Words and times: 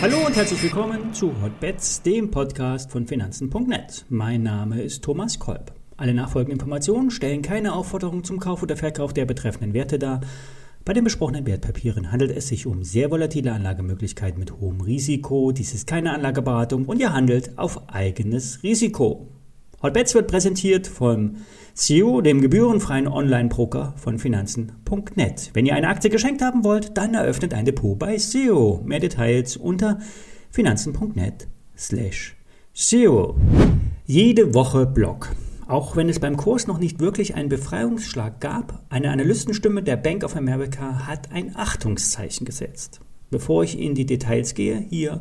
Hallo 0.00 0.26
und 0.26 0.36
herzlich 0.36 0.62
willkommen 0.62 1.12
zu 1.12 1.32
Hotbets, 1.42 2.02
dem 2.02 2.30
Podcast 2.30 2.92
von 2.92 3.06
Finanzen.net. 3.06 4.04
Mein 4.08 4.44
Name 4.44 4.80
ist 4.80 5.02
Thomas 5.02 5.40
Kolb. 5.40 5.72
Alle 5.96 6.14
nachfolgenden 6.14 6.60
Informationen 6.60 7.10
stellen 7.10 7.42
keine 7.42 7.72
Aufforderung 7.72 8.22
zum 8.22 8.38
Kauf 8.38 8.62
oder 8.62 8.76
Verkauf 8.76 9.12
der 9.12 9.24
betreffenden 9.24 9.74
Werte 9.74 9.98
dar. 9.98 10.20
Bei 10.84 10.92
den 10.92 11.02
besprochenen 11.02 11.44
Wertpapieren 11.44 12.12
handelt 12.12 12.30
es 12.30 12.46
sich 12.46 12.66
um 12.66 12.84
sehr 12.84 13.10
volatile 13.10 13.52
Anlagemöglichkeiten 13.52 14.38
mit 14.38 14.52
hohem 14.52 14.80
Risiko. 14.80 15.50
Dies 15.50 15.74
ist 15.74 15.88
keine 15.88 16.14
Anlageberatung 16.14 16.86
und 16.86 17.00
ihr 17.00 17.12
handelt 17.12 17.58
auf 17.58 17.88
eigenes 17.90 18.62
Risiko. 18.62 19.26
Hotbets 19.80 20.12
wird 20.14 20.26
präsentiert 20.26 20.88
von 20.88 21.36
CEO, 21.74 22.20
dem 22.20 22.40
gebührenfreien 22.40 23.06
Online-Broker 23.06 23.94
von 23.96 24.18
Finanzen.net. 24.18 25.50
Wenn 25.52 25.66
ihr 25.66 25.76
eine 25.76 25.86
Aktie 25.86 26.10
geschenkt 26.10 26.42
haben 26.42 26.64
wollt, 26.64 26.96
dann 26.96 27.14
eröffnet 27.14 27.54
ein 27.54 27.64
Depot 27.64 27.96
bei 27.96 28.16
CEO. 28.16 28.82
Mehr 28.84 28.98
Details 28.98 29.56
unter 29.56 30.00
Finanzen.net 30.50 31.46
slash 31.76 32.36
CEO. 32.74 33.36
Jede 34.04 34.52
Woche 34.52 34.84
Blog. 34.84 35.30
Auch 35.68 35.94
wenn 35.94 36.08
es 36.08 36.18
beim 36.18 36.36
Kurs 36.36 36.66
noch 36.66 36.78
nicht 36.78 36.98
wirklich 36.98 37.36
einen 37.36 37.48
Befreiungsschlag 37.48 38.40
gab, 38.40 38.82
eine 38.88 39.10
Analystenstimme 39.10 39.84
der 39.84 39.96
Bank 39.96 40.24
of 40.24 40.34
America 40.34 41.06
hat 41.06 41.30
ein 41.30 41.54
Achtungszeichen 41.54 42.44
gesetzt. 42.44 43.00
Bevor 43.30 43.62
ich 43.62 43.78
in 43.78 43.94
die 43.94 44.06
Details 44.06 44.54
gehe, 44.54 44.84
hier 44.90 45.20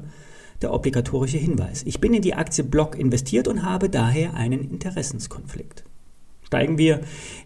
der 0.62 0.74
obligatorische 0.74 1.38
Hinweis. 1.38 1.84
Ich 1.86 2.00
bin 2.00 2.14
in 2.14 2.22
die 2.22 2.34
Aktie 2.34 2.64
Block 2.64 2.98
investiert 2.98 3.48
und 3.48 3.64
habe 3.64 3.90
daher 3.90 4.34
einen 4.34 4.70
Interessenskonflikt. 4.72 5.84
Steigen 6.48 6.78
wir 6.78 7.02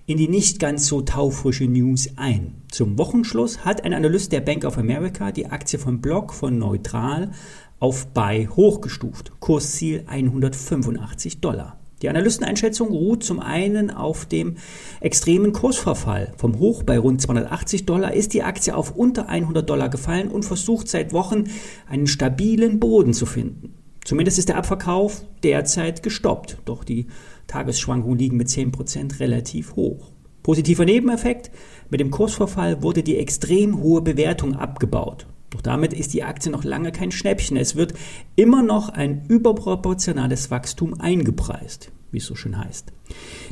in 0.06 0.18
die 0.18 0.28
nicht 0.28 0.60
ganz 0.60 0.86
so 0.86 1.02
taufrische 1.02 1.66
News 1.66 2.10
ein. 2.18 2.62
Zum 2.70 3.00
Wochenschluss 3.00 3.66
hat 3.66 3.84
ein 3.84 3.96
Analyst 3.96 4.32
der 4.32 4.42
Bank 4.42 4.64
of 4.64 4.78
America 4.78 5.31
die 5.31 5.48
Aktie 5.48 5.80
von 5.80 6.02
Block 6.02 6.34
von 6.34 6.59
neutral 6.59 7.31
auf 7.80 8.14
Buy 8.14 8.45
hochgestuft. 8.45 9.31
Kursziel 9.40 10.03
185 10.06 11.42
Dollar. 11.42 11.81
Die 12.02 12.09
Analysteneinschätzung 12.09 12.89
ruht 12.89 13.23
zum 13.23 13.39
einen 13.39 13.91
auf 13.91 14.25
dem 14.25 14.55
extremen 15.02 15.53
Kursverfall. 15.53 16.33
Vom 16.38 16.57
Hoch 16.57 16.83
bei 16.83 16.97
rund 16.97 17.21
280 17.21 17.85
Dollar 17.85 18.13
ist 18.13 18.33
die 18.33 18.44
Aktie 18.44 18.75
auf 18.75 18.95
unter 18.95 19.30
100 19.30 19.69
Dollar 19.69 19.89
gefallen 19.89 20.29
und 20.29 20.44
versucht 20.44 20.88
seit 20.88 21.13
Wochen 21.13 21.45
einen 21.88 22.07
stabilen 22.07 22.79
Boden 22.79 23.13
zu 23.13 23.25
finden. 23.25 23.75
Zumindest 24.03 24.39
ist 24.39 24.49
der 24.49 24.57
Abverkauf 24.57 25.23
derzeit 25.44 26.02
gestoppt, 26.02 26.57
doch 26.66 26.83
die 26.83 27.05
Tagesschwankungen 27.45 28.17
liegen 28.17 28.38
mit 28.38 28.47
10% 28.47 29.19
relativ 29.19 29.75
hoch. 29.75 30.11
Positiver 30.41 30.85
Nebeneffekt, 30.85 31.52
mit 31.91 31.99
dem 31.99 32.09
Kursverfall 32.09 32.81
wurde 32.81 33.03
die 33.03 33.17
extrem 33.17 33.79
hohe 33.79 34.02
Bewertung 34.02 34.55
abgebaut. 34.55 35.27
Doch 35.52 35.61
damit 35.61 35.94
ist 35.94 36.13
die 36.13 36.23
Aktie 36.23 36.52
noch 36.52 36.63
lange 36.63 36.91
kein 36.91 37.11
Schnäppchen. 37.11 37.57
Es 37.57 37.75
wird 37.75 37.94
immer 38.35 38.63
noch 38.63 38.89
ein 38.89 39.25
überproportionales 39.27 40.49
Wachstum 40.49 40.99
eingepreist, 40.99 41.91
wie 42.11 42.17
es 42.17 42.25
so 42.25 42.35
schön 42.35 42.57
heißt. 42.57 42.91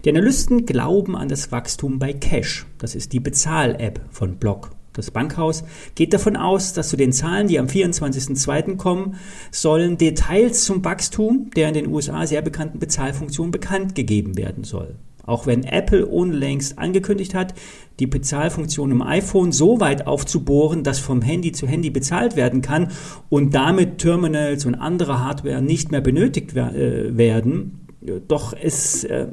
Die 0.04 0.10
Analysten 0.10 0.66
glauben 0.66 1.16
an 1.16 1.28
das 1.28 1.52
Wachstum 1.52 2.00
bei 2.00 2.14
Cash. 2.14 2.66
Das 2.78 2.96
ist 2.96 3.14
die 3.14 3.20
Bezahl-App 3.20 4.02
von 4.12 4.38
Block. 4.38 4.72
Das 4.94 5.12
Bankhaus 5.12 5.64
geht 5.96 6.14
davon 6.14 6.36
aus, 6.36 6.74
dass 6.74 6.90
zu 6.90 6.98
den 6.98 7.12
Zahlen, 7.12 7.48
die 7.48 7.60
am 7.60 7.68
24.02. 7.68 8.78
kommen, 8.78 9.16
sollen 9.52 9.98
Details 9.98 10.64
zum 10.66 10.84
Wachstum 10.84 11.52
der 11.56 11.68
in 11.68 11.74
den 11.74 11.88
USA 11.88 12.26
sehr 12.26 12.42
bekannten 12.42 12.80
Bezahlfunktion 12.80 13.52
bekannt 13.52 13.94
gegeben 13.94 14.38
werden 14.38 14.64
soll. 14.64 14.96
Auch 15.30 15.46
wenn 15.46 15.64
Apple 15.64 16.06
unlängst 16.06 16.78
angekündigt 16.80 17.36
hat, 17.36 17.54
die 18.00 18.08
Bezahlfunktion 18.08 18.92
im 18.92 19.02
iPhone 19.02 19.52
so 19.52 19.80
weit 19.80 20.08
aufzubohren, 20.08 20.84
dass 20.84 21.00
vom 21.00 21.22
Handy 21.22 21.52
zu 21.52 21.68
Handy 21.68 21.90
bezahlt 21.90 22.36
werden 22.36 22.62
kann 22.62 22.90
und 23.30 23.54
damit 23.54 24.00
Terminals 24.00 24.66
und 24.66 24.76
andere 24.76 25.24
Hardware 25.24 25.62
nicht 25.62 25.92
mehr 25.92 26.02
benötigt 26.02 26.56
äh, 26.56 27.16
werden. 27.18 27.88
Doch 28.28 28.54
es 28.60 29.04
äh, 29.04 29.28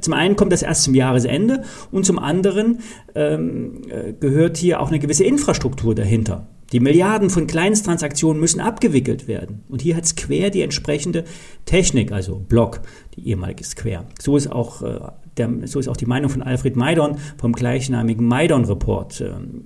zum 0.00 0.14
einen 0.14 0.36
kommt 0.36 0.52
das 0.52 0.62
erst 0.62 0.84
zum 0.84 0.94
Jahresende 0.94 1.64
und 1.90 2.06
zum 2.06 2.18
anderen 2.18 2.78
ähm, 3.14 3.82
äh, 3.88 4.12
gehört 4.14 4.56
hier 4.56 4.80
auch 4.80 4.88
eine 4.88 4.98
gewisse 4.98 5.24
Infrastruktur 5.24 5.94
dahinter. 5.94 6.46
Die 6.72 6.80
Milliarden 6.80 7.28
von 7.28 7.46
Kleinsttransaktionen 7.46 8.40
müssen 8.40 8.60
abgewickelt 8.60 9.28
werden. 9.28 9.62
Und 9.68 9.82
hier 9.82 9.94
hat 9.94 10.06
Square 10.06 10.50
die 10.50 10.62
entsprechende 10.62 11.24
Technik, 11.66 12.12
also 12.12 12.38
Block, 12.38 12.80
die 13.14 13.28
ehemalige 13.28 13.62
Square. 13.62 14.06
So 14.18 14.36
ist 14.36 14.50
auch, 14.50 14.82
äh, 14.82 15.00
der, 15.36 15.50
so 15.64 15.78
ist 15.78 15.88
auch 15.88 15.96
die 15.96 16.06
Meinung 16.06 16.30
von 16.30 16.42
Alfred 16.42 16.76
Maidon 16.76 17.18
vom 17.36 17.52
gleichnamigen 17.52 18.26
Maidon-Report. 18.26 19.20
Ähm, 19.20 19.64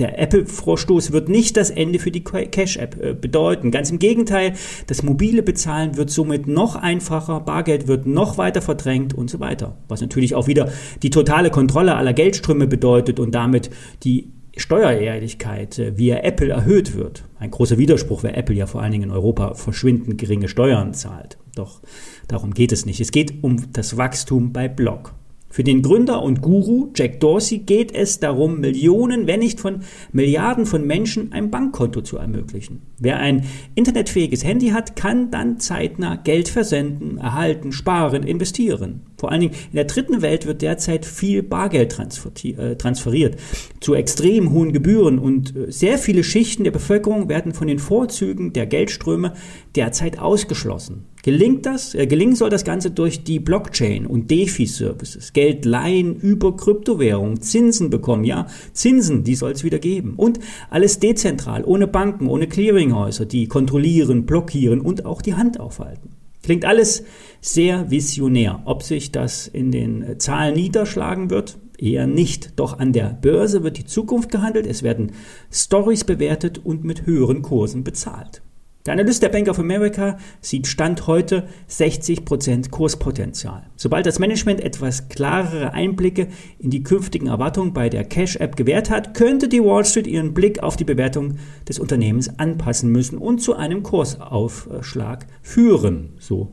der 0.00 0.18
Apple-Vorstoß 0.18 1.12
wird 1.12 1.28
nicht 1.28 1.56
das 1.56 1.70
Ende 1.70 1.98
für 1.98 2.10
die 2.10 2.24
Cash-App 2.24 3.00
äh, 3.00 3.14
bedeuten. 3.14 3.70
Ganz 3.70 3.90
im 3.90 3.98
Gegenteil, 3.98 4.54
das 4.88 5.02
mobile 5.02 5.42
Bezahlen 5.42 5.96
wird 5.96 6.10
somit 6.10 6.48
noch 6.48 6.74
einfacher, 6.74 7.40
Bargeld 7.40 7.86
wird 7.86 8.06
noch 8.06 8.38
weiter 8.38 8.62
verdrängt 8.62 9.14
und 9.14 9.30
so 9.30 9.38
weiter. 9.38 9.76
Was 9.88 10.00
natürlich 10.00 10.34
auch 10.34 10.48
wieder 10.48 10.72
die 11.02 11.10
totale 11.10 11.50
Kontrolle 11.50 11.94
aller 11.94 12.14
Geldströme 12.14 12.66
bedeutet 12.66 13.20
und 13.20 13.34
damit 13.34 13.70
die 14.02 14.32
Steuerehrlichkeit 14.56 15.78
äh, 15.78 15.98
via 15.98 16.18
Apple 16.18 16.50
erhöht 16.50 16.96
wird. 16.96 17.24
Ein 17.38 17.50
großer 17.50 17.78
Widerspruch, 17.78 18.22
weil 18.22 18.34
Apple 18.34 18.54
ja 18.54 18.66
vor 18.66 18.82
allen 18.82 18.92
Dingen 18.92 19.04
in 19.04 19.10
Europa 19.10 19.54
verschwindend 19.54 20.18
geringe 20.18 20.48
Steuern 20.48 20.94
zahlt. 20.94 21.38
Doch 21.54 21.80
darum 22.28 22.54
geht 22.54 22.72
es 22.72 22.86
nicht. 22.86 23.00
Es 23.00 23.12
geht 23.12 23.42
um 23.42 23.72
das 23.72 23.96
Wachstum 23.96 24.52
bei 24.52 24.68
Block. 24.68 25.14
Für 25.52 25.64
den 25.64 25.82
Gründer 25.82 26.22
und 26.22 26.42
Guru 26.42 26.92
Jack 26.94 27.18
Dorsey 27.18 27.58
geht 27.58 27.92
es 27.92 28.20
darum, 28.20 28.60
Millionen, 28.60 29.26
wenn 29.26 29.40
nicht 29.40 29.58
von 29.58 29.80
Milliarden 30.12 30.64
von 30.64 30.86
Menschen 30.86 31.32
ein 31.32 31.50
Bankkonto 31.50 32.02
zu 32.02 32.18
ermöglichen. 32.18 32.82
Wer 32.98 33.18
ein 33.18 33.44
internetfähiges 33.74 34.44
Handy 34.44 34.68
hat, 34.68 34.94
kann 34.94 35.32
dann 35.32 35.58
zeitnah 35.58 36.14
Geld 36.14 36.48
versenden, 36.48 37.18
erhalten, 37.18 37.72
sparen, 37.72 38.22
investieren. 38.22 39.02
Vor 39.20 39.30
allen 39.30 39.42
Dingen 39.42 39.54
in 39.70 39.76
der 39.76 39.84
dritten 39.84 40.22
Welt 40.22 40.46
wird 40.46 40.62
derzeit 40.62 41.04
viel 41.04 41.42
Bargeld 41.42 41.98
äh, 42.42 42.76
transferiert 42.76 43.36
zu 43.78 43.92
extrem 43.92 44.50
hohen 44.50 44.72
Gebühren 44.72 45.18
und 45.18 45.54
äh, 45.54 45.70
sehr 45.70 45.98
viele 45.98 46.24
Schichten 46.24 46.64
der 46.64 46.70
Bevölkerung 46.70 47.28
werden 47.28 47.52
von 47.52 47.68
den 47.68 47.78
Vorzügen 47.78 48.54
der 48.54 48.64
Geldströme 48.64 49.34
derzeit 49.76 50.18
ausgeschlossen. 50.18 51.04
Gelingt 51.22 51.66
das, 51.66 51.94
äh, 51.94 52.06
gelingen 52.06 52.34
soll 52.34 52.48
das 52.48 52.64
Ganze 52.64 52.90
durch 52.90 53.22
die 53.22 53.40
Blockchain 53.40 54.06
und 54.06 54.30
DeFi-Services. 54.30 55.34
Geld 55.34 55.66
leihen 55.66 56.16
über 56.16 56.56
Kryptowährung, 56.56 57.42
Zinsen 57.42 57.90
bekommen, 57.90 58.24
ja, 58.24 58.46
Zinsen, 58.72 59.22
die 59.22 59.34
soll 59.34 59.52
es 59.52 59.64
wieder 59.64 59.80
geben. 59.80 60.14
Und 60.16 60.40
alles 60.70 60.98
dezentral, 60.98 61.62
ohne 61.66 61.86
Banken, 61.86 62.26
ohne 62.26 62.46
Clearinghäuser, 62.46 63.26
die 63.26 63.48
kontrollieren, 63.48 64.24
blockieren 64.24 64.80
und 64.80 65.04
auch 65.04 65.20
die 65.20 65.34
Hand 65.34 65.60
aufhalten. 65.60 66.19
Klingt 66.42 66.64
alles 66.64 67.04
sehr 67.40 67.90
visionär. 67.90 68.62
Ob 68.64 68.82
sich 68.82 69.12
das 69.12 69.46
in 69.46 69.70
den 69.70 70.02
äh, 70.02 70.18
Zahlen 70.18 70.54
niederschlagen 70.54 71.30
wird, 71.30 71.58
eher 71.78 72.06
nicht. 72.06 72.58
Doch 72.58 72.78
an 72.78 72.92
der 72.92 73.18
Börse 73.20 73.62
wird 73.62 73.78
die 73.78 73.84
Zukunft 73.84 74.30
gehandelt, 74.30 74.66
es 74.66 74.82
werden 74.82 75.12
Stories 75.50 76.04
bewertet 76.04 76.58
und 76.58 76.84
mit 76.84 77.06
höheren 77.06 77.42
Kursen 77.42 77.84
bezahlt. 77.84 78.42
Der 78.86 78.94
Analyst 78.94 79.22
der 79.22 79.28
Bank 79.28 79.46
of 79.48 79.58
America 79.58 80.16
sieht 80.40 80.66
Stand 80.66 81.06
heute 81.06 81.46
60% 81.68 82.70
Kurspotenzial. 82.70 83.64
Sobald 83.76 84.06
das 84.06 84.18
Management 84.18 84.60
etwas 84.60 85.10
klarere 85.10 85.74
Einblicke 85.74 86.28
in 86.58 86.70
die 86.70 86.82
künftigen 86.82 87.26
Erwartungen 87.26 87.74
bei 87.74 87.90
der 87.90 88.04
Cash-App 88.04 88.56
gewährt 88.56 88.88
hat, 88.88 89.12
könnte 89.12 89.48
die 89.48 89.62
Wall 89.62 89.84
Street 89.84 90.06
ihren 90.06 90.32
Blick 90.32 90.62
auf 90.62 90.78
die 90.78 90.84
Bewertung 90.84 91.36
des 91.68 91.78
Unternehmens 91.78 92.38
anpassen 92.38 92.90
müssen 92.90 93.18
und 93.18 93.42
zu 93.42 93.54
einem 93.54 93.82
Kursaufschlag 93.82 95.26
führen, 95.42 96.14
so 96.18 96.52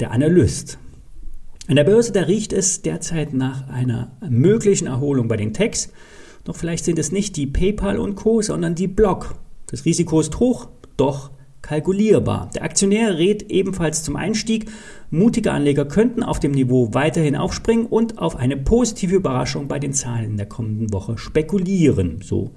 der 0.00 0.10
Analyst. 0.10 0.78
An 1.68 1.76
der 1.76 1.84
Börse, 1.84 2.10
da 2.10 2.22
riecht 2.22 2.52
es 2.52 2.82
derzeit 2.82 3.34
nach 3.34 3.68
einer 3.68 4.16
möglichen 4.28 4.88
Erholung 4.88 5.28
bei 5.28 5.36
den 5.36 5.54
Techs, 5.54 5.92
doch 6.42 6.56
vielleicht 6.56 6.84
sind 6.84 6.98
es 6.98 7.12
nicht 7.12 7.36
die 7.36 7.46
PayPal 7.46 8.00
und 8.00 8.16
Co., 8.16 8.42
sondern 8.42 8.74
die 8.74 8.88
Block. 8.88 9.36
Das 9.68 9.84
Risiko 9.84 10.18
ist 10.18 10.40
hoch, 10.40 10.66
doch 10.96 11.30
kalkulierbar. 11.62 12.50
Der 12.54 12.64
Aktionär 12.64 13.18
rät 13.18 13.50
ebenfalls 13.50 14.02
zum 14.02 14.16
Einstieg. 14.16 14.70
Mutige 15.10 15.52
Anleger 15.52 15.84
könnten 15.84 16.22
auf 16.22 16.40
dem 16.40 16.52
Niveau 16.52 16.92
weiterhin 16.92 17.36
aufspringen 17.36 17.86
und 17.86 18.18
auf 18.18 18.36
eine 18.36 18.56
positive 18.56 19.14
Überraschung 19.14 19.68
bei 19.68 19.78
den 19.78 19.92
Zahlen 19.92 20.32
in 20.32 20.36
der 20.36 20.46
kommenden 20.46 20.92
Woche 20.92 21.18
spekulieren, 21.18 22.20
so 22.22 22.50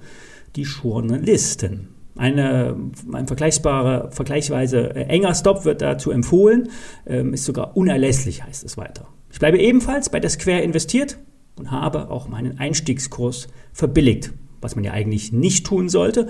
die 0.56 0.62
Journalisten. 0.62 1.88
Eine, 2.16 2.76
ein 3.12 3.26
vergleichbarer, 3.26 4.10
vergleichsweise 4.10 4.94
äh, 4.96 5.02
enger 5.04 5.34
Stop 5.34 5.66
wird 5.66 5.82
dazu 5.82 6.10
empfohlen, 6.10 6.70
ähm, 7.06 7.34
ist 7.34 7.44
sogar 7.44 7.76
unerlässlich, 7.76 8.42
heißt 8.42 8.64
es 8.64 8.78
weiter. 8.78 9.06
Ich 9.30 9.38
bleibe 9.38 9.58
ebenfalls 9.58 10.08
bei 10.08 10.18
der 10.18 10.30
Square 10.30 10.62
investiert 10.62 11.18
und 11.58 11.70
habe 11.70 12.10
auch 12.10 12.26
meinen 12.28 12.58
Einstiegskurs 12.58 13.48
verbilligt, 13.74 14.32
was 14.62 14.76
man 14.76 14.84
ja 14.84 14.92
eigentlich 14.92 15.30
nicht 15.30 15.66
tun 15.66 15.90
sollte. 15.90 16.28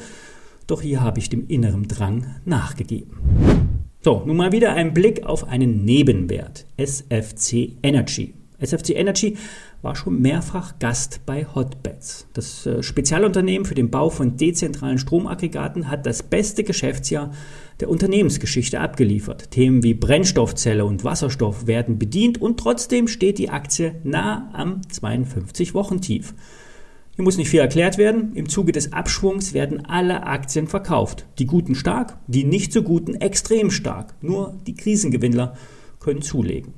Doch 0.66 0.82
hier 0.82 1.00
habe 1.00 1.18
ich 1.18 1.28
dem 1.28 1.46
inneren 1.46 1.86
Drang 1.86 2.26
nachgegeben. 2.44 3.18
So, 4.00 4.22
nun 4.24 4.36
mal 4.36 4.52
wieder 4.52 4.72
ein 4.72 4.94
Blick 4.94 5.24
auf 5.24 5.48
einen 5.48 5.84
Nebenwert, 5.84 6.66
SFC 6.76 7.76
Energy. 7.82 8.34
SFC 8.58 8.90
Energy 8.90 9.36
war 9.82 9.94
schon 9.94 10.20
mehrfach 10.20 10.78
Gast 10.78 11.20
bei 11.26 11.46
Hotbeds. 11.54 12.26
Das 12.32 12.66
äh, 12.66 12.82
Spezialunternehmen 12.82 13.66
für 13.66 13.74
den 13.74 13.90
Bau 13.90 14.08
von 14.08 14.36
dezentralen 14.36 14.98
Stromaggregaten 14.98 15.90
hat 15.90 16.06
das 16.06 16.22
beste 16.22 16.64
Geschäftsjahr 16.64 17.32
der 17.80 17.90
Unternehmensgeschichte 17.90 18.80
abgeliefert. 18.80 19.50
Themen 19.50 19.82
wie 19.82 19.94
Brennstoffzelle 19.94 20.84
und 20.84 21.04
Wasserstoff 21.04 21.66
werden 21.66 21.98
bedient 21.98 22.40
und 22.40 22.58
trotzdem 22.58 23.08
steht 23.08 23.38
die 23.38 23.50
Aktie 23.50 23.96
nah 24.04 24.50
am 24.54 24.80
52-Wochen-Tief. 24.90 26.34
Hier 27.16 27.24
muss 27.24 27.38
nicht 27.38 27.48
viel 27.48 27.60
erklärt 27.60 27.96
werden. 27.96 28.34
Im 28.34 28.46
Zuge 28.46 28.72
des 28.72 28.92
Abschwungs 28.92 29.54
werden 29.54 29.86
alle 29.86 30.24
Aktien 30.24 30.66
verkauft. 30.66 31.26
Die 31.38 31.46
guten 31.46 31.74
stark, 31.74 32.18
die 32.26 32.44
nicht 32.44 32.74
so 32.74 32.82
guten 32.82 33.14
extrem 33.14 33.70
stark. 33.70 34.14
Nur 34.20 34.58
die 34.66 34.74
Krisengewinnler 34.74 35.54
können 35.98 36.20
zulegen. 36.20 36.74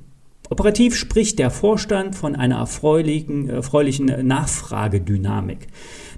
Operativ 0.51 0.95
spricht 0.95 1.37
der 1.37 1.51
Vorstand 1.51 2.15
von 2.15 2.35
einer 2.35 2.57
erfreulichen, 2.57 3.49
erfreulichen 3.49 4.25
Nachfragedynamik. 4.25 5.67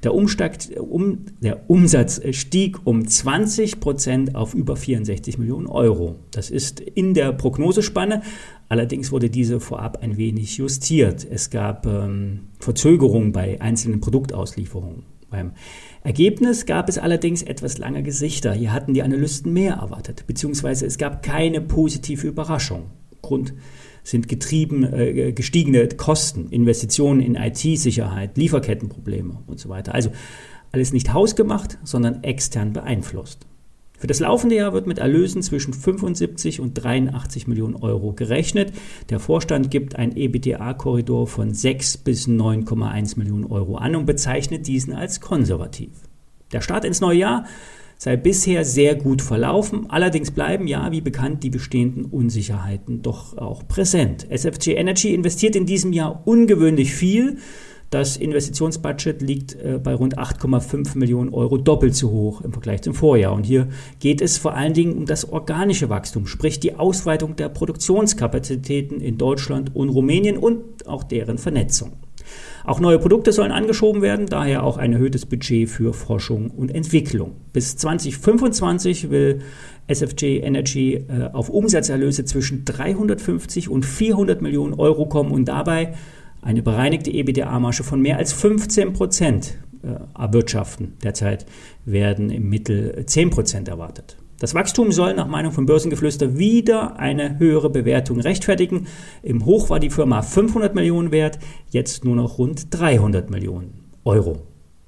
Der, 0.04 0.14
Umstag, 0.14 0.58
um, 0.80 1.26
der, 1.42 1.70
Umsatz 1.70 2.22
stieg 2.32 2.78
um 2.86 3.06
20 3.06 3.82
Prozent 3.82 4.36
auf 4.36 4.54
über 4.54 4.78
64 4.78 5.38
Millionen 5.38 5.68
Euro. 5.68 6.16
Das 6.32 6.50
ist 6.50 6.80
in 6.80 7.14
der 7.14 7.34
Prognosespanne. 7.34 8.22
Allerdings 8.70 9.12
wurde 9.12 9.30
diese 9.30 9.60
vorab 9.60 10.02
ein 10.02 10.16
wenig 10.16 10.56
justiert. 10.56 11.28
Es 11.30 11.50
gab 11.50 11.86
ähm, 11.86 12.48
Verzögerungen 12.60 13.34
bei 13.34 13.60
einzelnen 13.60 14.00
Produktauslieferungen. 14.00 15.04
Beim 15.30 15.52
Ergebnis 16.04 16.66
gab 16.66 16.88
es 16.88 16.98
allerdings 16.98 17.44
etwas 17.44 17.78
lange 17.78 18.02
Gesichter. 18.02 18.54
Hier 18.54 18.72
hatten 18.72 18.94
die 18.94 19.04
Analysten 19.04 19.52
mehr 19.52 19.76
erwartet, 19.76 20.26
beziehungsweise 20.26 20.86
es 20.86 20.98
gab 20.98 21.22
keine 21.22 21.60
positive 21.60 22.28
Überraschung. 22.28 22.92
Grund 23.22 23.54
sind 24.04 24.28
getrieben, 24.28 24.84
äh, 24.84 25.32
gestiegene 25.32 25.88
Kosten, 25.90 26.50
Investitionen 26.50 27.22
in 27.22 27.36
IT-Sicherheit, 27.36 28.38
Lieferkettenprobleme 28.38 29.40
und 29.48 29.60
so 29.60 29.70
weiter. 29.70 29.94
Also 29.94 30.12
alles 30.72 30.94
nicht 30.94 31.14
hausgemacht, 31.14 31.78
sondern 31.84 32.24
extern 32.24 32.74
beeinflusst. 32.74 33.46
Für 34.02 34.08
das 34.08 34.20
laufende 34.20 34.56
Jahr 34.56 34.74
wird 34.74 34.88
mit 34.88 34.98
Erlösen 34.98 35.44
zwischen 35.44 35.76
75 35.76 36.60
und 36.60 36.74
83 36.74 37.48
Millionen 37.48 37.76
Euro 37.76 38.14
gerechnet. 38.14 38.74
Der 39.12 39.20
Vorstand 39.20 39.70
gibt 39.70 39.96
ein 39.96 40.16
EBITDA-Korridor 40.16 41.28
von 41.28 41.54
6 41.54 41.98
bis 41.98 42.28
9,1 42.28 43.20
Millionen 43.20 43.46
Euro 43.46 43.76
an 43.76 43.96
und 43.96 44.08
bezeichnet 44.08 44.66
diesen 44.66 44.96
als 44.96 45.22
konservativ. 45.22 45.92
Der 46.52 46.62
Start 46.62 46.84
ins 46.84 47.00
neue 47.00 47.20
Jahr 47.20 47.46
sei 48.02 48.18
bisher 48.18 48.66
sehr 48.66 48.96
gut 48.96 49.22
verlaufen. 49.22 49.86
Allerdings 49.88 50.32
bleiben 50.32 50.66
ja, 50.66 50.92
wie 50.92 51.02
bekannt, 51.02 51.44
die 51.44 51.52
bestehenden 51.52 52.06
Unsicherheiten 52.06 53.04
doch 53.04 53.38
auch 53.38 53.68
präsent. 53.68 54.26
SFG 54.28 54.74
Energy 54.74 55.14
investiert 55.14 55.56
in 55.56 55.68
diesem 55.68 55.94
Jahr 55.94 56.24
ungewöhnlich 56.26 56.96
viel. 56.96 57.38
Das 57.92 58.18
Investitionsbudget 58.18 59.22
liegt 59.22 59.54
äh, 59.54 59.78
bei 59.78 59.94
rund 59.94 60.18
8,5 60.18 60.98
Millionen 60.98 61.32
Euro 61.32 61.60
doppelt 61.60 61.94
so 61.94 62.10
hoch 62.10 62.42
im 62.42 62.54
Vergleich 62.54 62.82
zum 62.82 62.96
Vorjahr. 62.96 63.34
Und 63.34 63.44
hier 63.44 63.68
geht 64.00 64.22
es 64.22 64.40
vor 64.40 64.56
allen 64.56 64.74
Dingen 64.74 64.98
um 64.98 65.06
das 65.06 65.30
organische 65.32 65.90
Wachstum, 65.90 66.26
sprich 66.26 66.60
die 66.60 66.80
Ausweitung 66.80 67.36
der 67.36 67.50
Produktionskapazitäten 67.50 69.00
in 69.00 69.20
Deutschland 69.20 69.76
und 69.76 69.90
Rumänien 69.90 70.38
und 70.38 70.88
auch 70.88 71.04
deren 71.04 71.38
Vernetzung. 71.38 72.01
Auch 72.64 72.80
neue 72.80 73.00
Produkte 73.00 73.32
sollen 73.32 73.52
angeschoben 73.52 74.02
werden, 74.02 74.28
daher 74.28 74.64
auch 74.64 74.78
ein 74.78 74.94
erhöhtes 74.94 75.26
Budget 75.26 75.70
für 75.70 75.94
Forschung 75.94 76.52
und 76.52 76.74
Entwicklung. 76.74 77.36
Bis 77.54 77.78
2025 77.78 79.10
will 79.10 79.40
SFJ 79.88 80.40
Energy 80.40 80.94
äh, 80.94 81.30
auf 81.34 81.50
Umsatzerlöse 81.50 82.26
zwischen 82.26 82.66
350 82.66 83.70
und 83.70 83.86
400 83.86 84.42
Millionen 84.42 84.74
Euro 84.74 85.08
kommen 85.08 85.32
und 85.32 85.46
dabei 85.46 85.94
eine 86.42 86.64
bereinigte 86.64 87.12
EBITDA-Marge 87.12 87.84
von 87.84 88.02
mehr 88.02 88.18
als 88.18 88.34
15 88.34 88.94
Prozent 88.94 89.58
äh, 89.84 90.20
erwirtschaften. 90.20 90.94
Derzeit 91.04 91.46
werden 91.86 92.30
im 92.30 92.50
Mittel 92.50 93.06
10 93.06 93.30
Prozent 93.30 93.68
erwartet. 93.68 94.18
Das 94.42 94.56
Wachstum 94.56 94.92
soll 94.92 95.14
nach 95.14 95.28
Meinung 95.28 95.52
von 95.52 95.68
Börsengeflüster 95.68 96.36
wieder 96.36 96.98
eine 96.98 97.38
höhere 97.38 97.70
Bewertung 97.70 98.20
rechtfertigen. 98.20 98.88
Im 99.22 99.46
Hoch 99.46 99.70
war 99.70 99.80
die 99.80 99.92
Firma 99.92 100.24
500 100.24 100.74
Millionen 100.74 101.12
wert, 101.12 101.38
jetzt 101.70 102.04
nur 102.04 102.16
noch 102.16 102.40
rund 102.40 102.66
300 102.72 103.30
Millionen 103.30 103.92
Euro. 104.04 104.40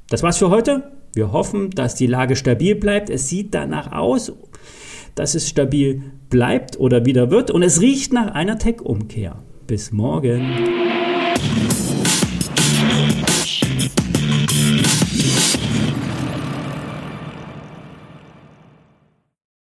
Das 0.09 0.23
war's 0.23 0.39
für 0.39 0.49
heute. 0.49 0.91
Wir 1.13 1.31
hoffen, 1.31 1.69
dass 1.69 1.93
die 1.93 2.07
Lage 2.07 2.35
stabil 2.35 2.73
bleibt. 2.73 3.11
Es 3.11 3.29
sieht 3.29 3.53
danach 3.53 3.91
aus, 3.91 4.33
dass 5.13 5.35
es 5.35 5.47
stabil 5.47 6.01
bleibt 6.31 6.79
oder 6.79 7.05
wieder 7.05 7.29
wird 7.29 7.51
und 7.51 7.61
es 7.61 7.79
riecht 7.79 8.11
nach 8.11 8.33
einer 8.33 8.57
Tech-Umkehr. 8.57 9.35
Bis 9.67 9.91
morgen. 9.91 10.51